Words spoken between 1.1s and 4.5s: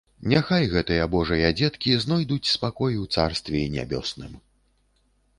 Божыя дзеткі здойдуць спакой у Царствіі Нябёсным.